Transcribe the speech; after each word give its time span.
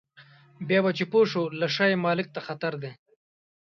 بیا 0.67 0.79
به 0.83 0.91
چې 0.97 1.03
پوه 1.11 1.25
شو 1.31 1.43
له 1.59 1.67
شا 1.75 1.85
یې 1.91 1.97
مالک 2.05 2.27
ته 2.35 2.39
خطر 2.47 2.73
دی. 2.83 2.91